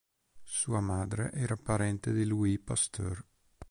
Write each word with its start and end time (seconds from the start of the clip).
Sua 0.41 0.79
madre 0.79 1.29
era 1.31 1.55
parente 1.55 2.11
di 2.11 2.25
Louis 2.25 2.59
Pasteur. 2.59 3.23